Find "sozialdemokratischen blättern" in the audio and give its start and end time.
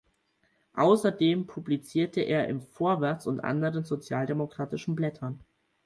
3.83-5.39